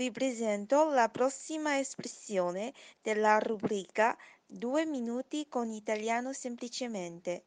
Vi 0.00 0.10
presento 0.12 0.88
la 0.94 1.10
prossima 1.10 1.78
espressione 1.78 2.72
della 3.02 3.38
rubrica 3.38 4.16
Due 4.46 4.86
minuti 4.86 5.44
con 5.46 5.68
italiano 5.68 6.32
semplicemente. 6.32 7.44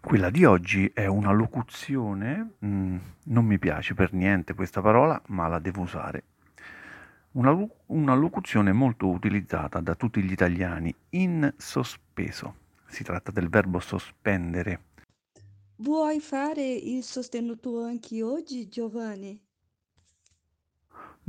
Quella 0.00 0.30
di 0.30 0.46
oggi 0.46 0.90
è 0.94 1.04
una 1.04 1.32
locuzione, 1.32 2.54
mm, 2.64 2.96
non 3.24 3.44
mi 3.44 3.58
piace 3.58 3.92
per 3.92 4.14
niente 4.14 4.54
questa 4.54 4.80
parola, 4.80 5.20
ma 5.26 5.48
la 5.48 5.58
devo 5.58 5.82
usare. 5.82 6.24
Una, 7.32 7.62
una 7.88 8.14
locuzione 8.14 8.72
molto 8.72 9.06
utilizzata 9.08 9.80
da 9.80 9.94
tutti 9.94 10.22
gli 10.22 10.32
italiani, 10.32 10.94
in 11.10 11.52
sospeso. 11.58 12.54
Si 12.86 13.04
tratta 13.04 13.30
del 13.30 13.50
verbo 13.50 13.80
sospendere. 13.80 14.80
Vuoi 15.76 16.20
fare 16.20 16.66
il 16.72 17.02
sostenuto 17.02 17.84
anche 17.84 18.22
oggi, 18.22 18.66
Giovanni? 18.66 19.38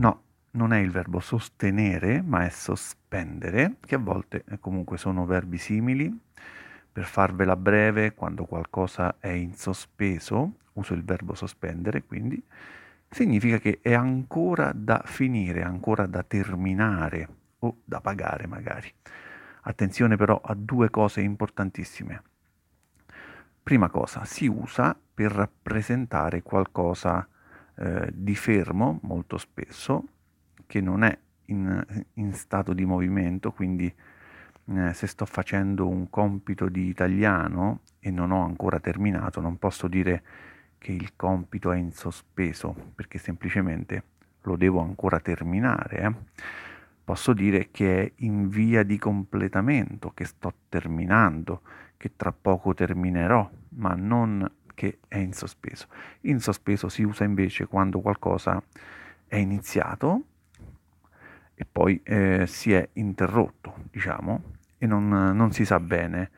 No, 0.03 0.21
non 0.51 0.73
è 0.73 0.79
il 0.79 0.91
verbo 0.91 1.21
sostenere, 1.21 2.21
ma 2.21 2.43
è 2.43 2.49
sospendere, 2.49 3.77
che 3.79 3.95
a 3.95 3.99
volte 3.99 4.43
eh, 4.49 4.59
comunque 4.59 4.97
sono 4.97 5.25
verbi 5.25 5.57
simili 5.57 6.13
per 6.91 7.05
farvela 7.05 7.55
breve, 7.55 8.13
quando 8.13 8.43
qualcosa 8.43 9.15
è 9.17 9.29
in 9.29 9.55
sospeso, 9.55 10.57
uso 10.73 10.93
il 10.93 11.05
verbo 11.05 11.35
sospendere, 11.35 12.03
quindi 12.03 12.43
significa 13.09 13.59
che 13.59 13.79
è 13.81 13.93
ancora 13.93 14.73
da 14.75 15.01
finire, 15.05 15.63
ancora 15.63 16.05
da 16.05 16.21
terminare 16.23 17.27
o 17.59 17.77
da 17.85 18.01
pagare 18.01 18.45
magari. 18.45 18.93
Attenzione 19.61 20.17
però 20.17 20.41
a 20.43 20.53
due 20.53 20.89
cose 20.89 21.21
importantissime. 21.21 22.23
Prima 23.63 23.89
cosa, 23.89 24.25
si 24.25 24.47
usa 24.47 24.99
per 25.13 25.31
rappresentare 25.31 26.41
qualcosa 26.41 27.25
eh, 27.75 28.09
di 28.13 28.35
fermo 28.35 28.99
molto 29.03 29.37
spesso, 29.37 30.03
che 30.67 30.81
non 30.81 31.03
è 31.03 31.17
in, 31.45 31.85
in 32.13 32.33
stato 32.33 32.73
di 32.73 32.85
movimento, 32.85 33.51
quindi 33.51 33.93
eh, 34.65 34.93
se 34.93 35.07
sto 35.07 35.25
facendo 35.25 35.87
un 35.87 36.09
compito 36.09 36.69
di 36.69 36.87
italiano 36.87 37.81
e 37.99 38.11
non 38.11 38.31
ho 38.31 38.43
ancora 38.43 38.79
terminato, 38.79 39.41
non 39.41 39.57
posso 39.57 39.87
dire 39.87 40.23
che 40.77 40.91
il 40.91 41.13
compito 41.15 41.71
è 41.71 41.77
in 41.77 41.91
sospeso, 41.91 42.75
perché 42.95 43.17
semplicemente 43.17 44.03
lo 44.41 44.55
devo 44.55 44.81
ancora 44.81 45.19
terminare. 45.19 45.97
Eh? 45.97 46.13
Posso 47.03 47.33
dire 47.33 47.69
che 47.71 48.03
è 48.03 48.11
in 48.17 48.49
via 48.49 48.83
di 48.83 48.97
completamento, 48.97 50.11
che 50.13 50.25
sto 50.25 50.53
terminando, 50.69 51.61
che 51.97 52.11
tra 52.15 52.33
poco 52.33 52.73
terminerò, 52.73 53.49
ma 53.75 53.93
non 53.95 54.49
che 54.73 54.99
è 55.07 55.17
in 55.17 55.33
sospeso. 55.33 55.87
In 56.21 56.39
sospeso 56.39 56.89
si 56.89 57.03
usa 57.03 57.23
invece 57.23 57.67
quando 57.67 57.99
qualcosa 58.01 58.61
è 59.27 59.37
iniziato 59.37 60.23
e 61.55 61.65
poi 61.65 62.01
eh, 62.03 62.45
si 62.47 62.73
è 62.73 62.89
interrotto, 62.93 63.75
diciamo, 63.91 64.41
e 64.77 64.85
non, 64.85 65.07
non 65.07 65.51
si 65.51 65.65
sa 65.65 65.79
bene, 65.79 66.31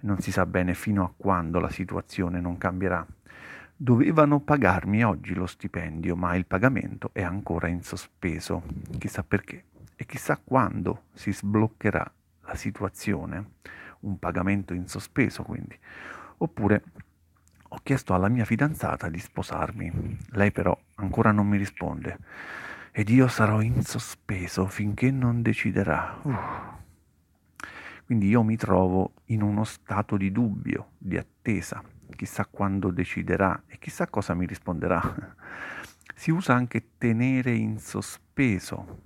non 0.00 0.20
si 0.20 0.32
sa 0.32 0.46
bene 0.46 0.74
fino 0.74 1.04
a 1.04 1.12
quando 1.14 1.60
la 1.60 1.70
situazione 1.70 2.40
non 2.40 2.56
cambierà. 2.56 3.06
Dovevano 3.76 4.40
pagarmi 4.40 5.04
oggi 5.04 5.34
lo 5.34 5.46
stipendio, 5.46 6.14
ma 6.14 6.34
il 6.34 6.46
pagamento 6.46 7.10
è 7.12 7.22
ancora 7.22 7.68
in 7.68 7.82
sospeso, 7.82 8.62
chissà 8.98 9.22
perché, 9.22 9.64
e 9.96 10.06
chissà 10.06 10.38
quando 10.42 11.04
si 11.12 11.32
sbloccherà 11.32 12.12
la 12.42 12.54
situazione, 12.54 13.52
un 14.00 14.18
pagamento 14.18 14.74
in 14.74 14.86
sospeso 14.86 15.42
quindi. 15.42 15.78
Oppure 16.38 16.82
chiesto 17.90 18.14
alla 18.14 18.28
mia 18.28 18.44
fidanzata 18.44 19.08
di 19.08 19.18
sposarmi, 19.18 20.16
lei 20.34 20.52
però 20.52 20.78
ancora 20.94 21.32
non 21.32 21.48
mi 21.48 21.58
risponde 21.58 22.18
ed 22.92 23.08
io 23.08 23.26
sarò 23.26 23.60
in 23.62 23.82
sospeso 23.82 24.66
finché 24.66 25.10
non 25.10 25.42
deciderà. 25.42 26.20
Uh. 26.22 26.36
Quindi 28.04 28.28
io 28.28 28.44
mi 28.44 28.54
trovo 28.54 29.14
in 29.26 29.42
uno 29.42 29.64
stato 29.64 30.16
di 30.16 30.30
dubbio, 30.30 30.90
di 30.98 31.18
attesa, 31.18 31.82
chissà 32.14 32.46
quando 32.46 32.92
deciderà 32.92 33.60
e 33.66 33.76
chissà 33.80 34.06
cosa 34.06 34.34
mi 34.34 34.46
risponderà. 34.46 35.34
Si 36.14 36.30
usa 36.30 36.54
anche 36.54 36.92
tenere 36.96 37.54
in 37.54 37.80
sospeso, 37.80 39.00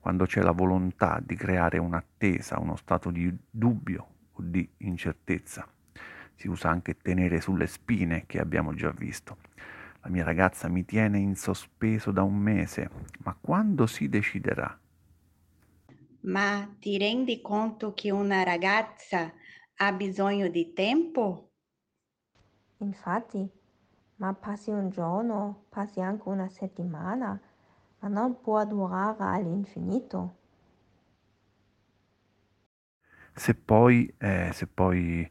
quando 0.00 0.26
c'è 0.26 0.40
la 0.40 0.50
volontà 0.50 1.20
di 1.24 1.36
creare 1.36 1.78
un'attesa, 1.78 2.58
uno 2.58 2.74
stato 2.74 3.12
di 3.12 3.32
dubbio 3.48 4.08
o 4.32 4.42
di 4.42 4.68
incertezza. 4.78 5.68
Si 6.40 6.48
usa 6.48 6.70
anche 6.70 6.96
tenere 6.96 7.38
sulle 7.42 7.66
spine, 7.66 8.24
che 8.24 8.38
abbiamo 8.40 8.72
già 8.72 8.90
visto. 8.92 9.36
La 10.00 10.08
mia 10.08 10.24
ragazza 10.24 10.68
mi 10.68 10.86
tiene 10.86 11.18
in 11.18 11.36
sospeso 11.36 12.12
da 12.12 12.22
un 12.22 12.36
mese, 12.36 12.88
ma 13.24 13.36
quando 13.38 13.86
si 13.86 14.08
deciderà? 14.08 14.80
Ma 16.22 16.66
ti 16.78 16.96
rendi 16.96 17.42
conto 17.42 17.92
che 17.92 18.10
una 18.10 18.42
ragazza 18.42 19.30
ha 19.76 19.92
bisogno 19.92 20.48
di 20.48 20.72
tempo? 20.72 21.50
Infatti, 22.78 23.48
ma 24.16 24.34
passi 24.34 24.70
un 24.70 24.90
giorno, 24.90 25.66
passi 25.68 26.00
anche 26.00 26.28
una 26.28 26.48
settimana, 26.48 27.40
ma 28.00 28.08
non 28.08 28.40
può 28.40 28.64
durare 28.64 29.22
all'infinito. 29.22 30.36
Se 33.34 33.54
poi, 33.54 34.12
eh, 34.18 34.50
se 34.52 34.66
poi 34.66 35.28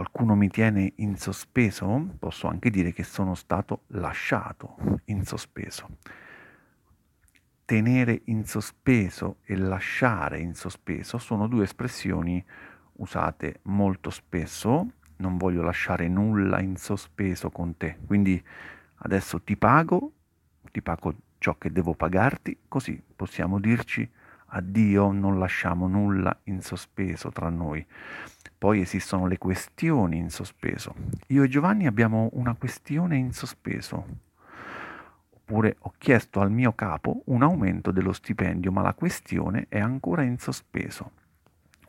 qualcuno 0.00 0.34
mi 0.34 0.48
tiene 0.48 0.94
in 0.96 1.18
sospeso, 1.18 2.14
posso 2.18 2.46
anche 2.46 2.70
dire 2.70 2.90
che 2.94 3.02
sono 3.02 3.34
stato 3.34 3.82
lasciato 3.88 4.76
in 5.06 5.26
sospeso. 5.26 5.98
Tenere 7.66 8.22
in 8.24 8.46
sospeso 8.46 9.40
e 9.44 9.56
lasciare 9.56 10.40
in 10.40 10.54
sospeso 10.54 11.18
sono 11.18 11.46
due 11.48 11.64
espressioni 11.64 12.42
usate 12.92 13.60
molto 13.64 14.08
spesso. 14.08 14.90
Non 15.16 15.36
voglio 15.36 15.60
lasciare 15.60 16.08
nulla 16.08 16.60
in 16.60 16.76
sospeso 16.76 17.50
con 17.50 17.76
te, 17.76 17.98
quindi 18.06 18.42
adesso 19.00 19.42
ti 19.42 19.58
pago, 19.58 20.12
ti 20.72 20.80
pago 20.80 21.14
ciò 21.36 21.58
che 21.58 21.70
devo 21.70 21.92
pagarti, 21.92 22.56
così 22.68 23.02
possiamo 23.14 23.60
dirci 23.60 24.10
addio, 24.50 25.10
non 25.12 25.38
lasciamo 25.38 25.86
nulla 25.86 26.36
in 26.44 26.60
sospeso 26.60 27.30
tra 27.30 27.48
noi. 27.48 27.84
Poi 28.56 28.80
esistono 28.80 29.26
le 29.26 29.38
questioni 29.38 30.18
in 30.18 30.30
sospeso. 30.30 30.94
Io 31.28 31.42
e 31.42 31.48
Giovanni 31.48 31.86
abbiamo 31.86 32.28
una 32.32 32.54
questione 32.54 33.16
in 33.16 33.32
sospeso. 33.32 34.04
Oppure 35.30 35.76
ho 35.78 35.94
chiesto 35.96 36.40
al 36.40 36.50
mio 36.50 36.72
capo 36.74 37.22
un 37.26 37.42
aumento 37.42 37.90
dello 37.90 38.12
stipendio, 38.12 38.70
ma 38.70 38.82
la 38.82 38.94
questione 38.94 39.66
è 39.68 39.80
ancora 39.80 40.22
in 40.22 40.38
sospeso. 40.38 41.12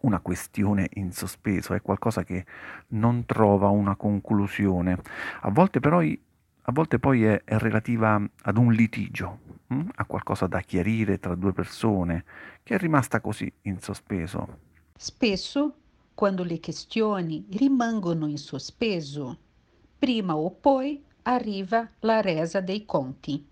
Una 0.02 0.20
questione 0.20 0.90
in 0.94 1.12
sospeso 1.12 1.74
è 1.74 1.82
qualcosa 1.82 2.24
che 2.24 2.46
non 2.90 3.26
trova 3.26 3.68
una 3.68 3.96
conclusione. 3.96 4.98
A 5.42 5.52
volte 5.52 5.80
però 5.80 6.02
a 6.64 6.72
volte 6.72 7.00
poi 7.00 7.24
è, 7.24 7.44
è 7.44 7.58
relativa 7.58 8.22
ad 8.44 8.58
un 8.58 8.72
litigio, 8.72 9.40
hm? 9.68 9.90
a 9.96 10.06
qualcosa 10.06 10.48
da 10.48 10.62
chiarire 10.62 11.20
tra 11.20 11.36
due 11.36 11.54
persone, 11.54 12.24
che 12.64 12.76
è 12.76 12.78
rimasta 12.78 13.20
così 13.20 13.52
in 13.64 13.80
sospeso. 13.80 14.60
Spesso 14.96 15.76
quando 16.14 16.44
le 16.44 16.60
questioni 16.60 17.46
rimangono 17.52 18.28
in 18.28 18.38
sospeso, 18.38 19.38
prima 19.98 20.36
o 20.36 20.52
poi 20.52 21.04
arriva 21.24 21.90
la 22.02 22.22
resa 22.22 22.62
dei 22.62 22.86
conti. 22.86 23.50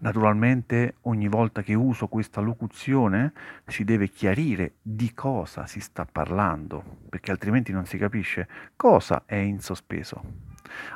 Naturalmente 0.00 0.94
ogni 1.02 1.28
volta 1.28 1.62
che 1.62 1.74
uso 1.74 2.06
questa 2.06 2.40
locuzione 2.40 3.32
si 3.66 3.82
deve 3.82 4.08
chiarire 4.08 4.74
di 4.80 5.12
cosa 5.12 5.66
si 5.66 5.80
sta 5.80 6.04
parlando, 6.04 6.98
perché 7.08 7.32
altrimenti 7.32 7.72
non 7.72 7.84
si 7.84 7.98
capisce 7.98 8.48
cosa 8.76 9.22
è 9.26 9.34
in 9.34 9.60
sospeso. 9.60 10.47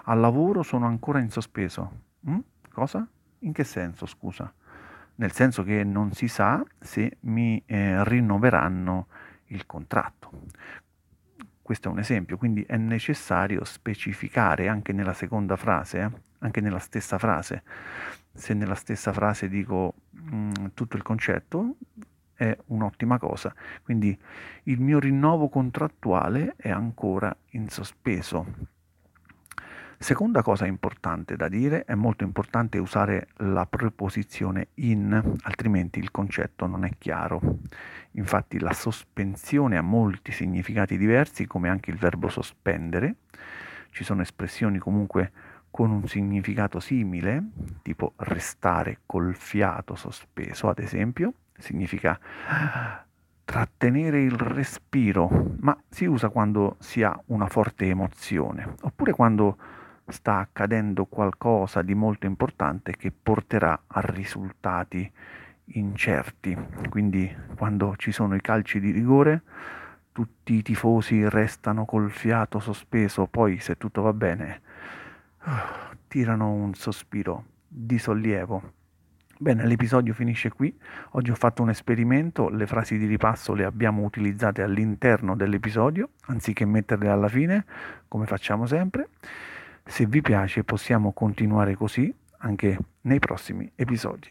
Al 0.04 0.20
lavoro 0.20 0.62
sono 0.62 0.86
ancora 0.86 1.20
in 1.20 1.30
sospeso. 1.30 2.00
Mm? 2.28 2.38
Cosa? 2.72 3.06
In 3.40 3.52
che 3.52 3.64
senso, 3.64 4.06
scusa? 4.06 4.52
Nel 5.16 5.32
senso 5.32 5.62
che 5.62 5.84
non 5.84 6.12
si 6.12 6.28
sa 6.28 6.64
se 6.78 7.18
mi 7.20 7.62
eh, 7.66 8.02
rinnoveranno 8.04 9.06
il 9.46 9.66
contratto. 9.66 10.30
Questo 11.60 11.88
è 11.88 11.92
un 11.92 11.98
esempio, 11.98 12.36
quindi 12.36 12.62
è 12.62 12.76
necessario 12.76 13.64
specificare 13.64 14.68
anche 14.68 14.92
nella 14.92 15.12
seconda 15.12 15.56
frase, 15.56 16.00
eh? 16.00 16.10
anche 16.40 16.60
nella 16.60 16.78
stessa 16.78 17.18
frase. 17.18 17.62
Se 18.32 18.54
nella 18.54 18.74
stessa 18.74 19.12
frase 19.12 19.48
dico 19.48 19.94
mh, 20.10 20.36
mm, 20.36 20.52
tutto 20.74 20.96
il 20.96 21.02
concetto, 21.02 21.76
è 22.34 22.56
un'ottima 22.66 23.18
cosa. 23.18 23.54
Quindi 23.82 24.18
il 24.64 24.80
mio 24.80 24.98
rinnovo 24.98 25.48
contrattuale 25.48 26.54
è 26.56 26.70
ancora 26.70 27.34
in 27.50 27.68
sospeso. 27.68 28.46
Seconda 30.02 30.42
cosa 30.42 30.66
importante 30.66 31.36
da 31.36 31.46
dire, 31.46 31.84
è 31.84 31.94
molto 31.94 32.24
importante 32.24 32.78
usare 32.78 33.28
la 33.36 33.66
preposizione 33.66 34.70
in, 34.74 35.36
altrimenti 35.42 36.00
il 36.00 36.10
concetto 36.10 36.66
non 36.66 36.84
è 36.84 36.90
chiaro. 36.98 37.40
Infatti 38.12 38.58
la 38.58 38.72
sospensione 38.72 39.76
ha 39.76 39.80
molti 39.80 40.32
significati 40.32 40.98
diversi, 40.98 41.46
come 41.46 41.68
anche 41.68 41.92
il 41.92 41.98
verbo 41.98 42.28
sospendere. 42.28 43.14
Ci 43.90 44.02
sono 44.02 44.22
espressioni 44.22 44.78
comunque 44.78 45.30
con 45.70 45.92
un 45.92 46.08
significato 46.08 46.80
simile, 46.80 47.40
tipo 47.82 48.14
restare 48.16 49.02
col 49.06 49.36
fiato 49.36 49.94
sospeso, 49.94 50.68
ad 50.68 50.80
esempio, 50.80 51.32
significa 51.56 52.18
trattenere 53.44 54.20
il 54.20 54.36
respiro, 54.36 55.54
ma 55.60 55.80
si 55.88 56.06
usa 56.06 56.28
quando 56.28 56.74
si 56.80 57.04
ha 57.04 57.16
una 57.26 57.46
forte 57.46 57.86
emozione, 57.86 58.74
oppure 58.80 59.12
quando 59.12 59.56
sta 60.06 60.38
accadendo 60.38 61.04
qualcosa 61.06 61.82
di 61.82 61.94
molto 61.94 62.26
importante 62.26 62.96
che 62.96 63.12
porterà 63.12 63.82
a 63.86 64.00
risultati 64.00 65.10
incerti. 65.64 66.56
Quindi 66.88 67.34
quando 67.56 67.94
ci 67.96 68.12
sono 68.12 68.34
i 68.34 68.40
calci 68.40 68.80
di 68.80 68.90
rigore, 68.90 69.42
tutti 70.12 70.54
i 70.54 70.62
tifosi 70.62 71.28
restano 71.28 71.84
col 71.84 72.10
fiato 72.10 72.58
sospeso, 72.58 73.26
poi 73.26 73.58
se 73.60 73.76
tutto 73.76 74.02
va 74.02 74.12
bene 74.12 74.60
tirano 76.08 76.52
un 76.52 76.74
sospiro 76.74 77.44
di 77.66 77.98
sollievo. 77.98 78.80
Bene, 79.38 79.66
l'episodio 79.66 80.12
finisce 80.14 80.50
qui. 80.50 80.72
Oggi 81.12 81.30
ho 81.30 81.34
fatto 81.34 81.62
un 81.62 81.70
esperimento, 81.70 82.48
le 82.48 82.66
frasi 82.66 82.96
di 82.96 83.06
ripasso 83.06 83.54
le 83.54 83.64
abbiamo 83.64 84.04
utilizzate 84.04 84.62
all'interno 84.62 85.34
dell'episodio, 85.34 86.10
anziché 86.26 86.64
metterle 86.64 87.08
alla 87.08 87.28
fine, 87.28 87.64
come 88.06 88.26
facciamo 88.26 88.66
sempre. 88.66 89.08
Se 89.84 90.06
vi 90.06 90.20
piace 90.20 90.64
possiamo 90.64 91.12
continuare 91.12 91.74
così 91.74 92.14
anche 92.38 92.78
nei 93.02 93.18
prossimi 93.18 93.70
episodi. 93.74 94.28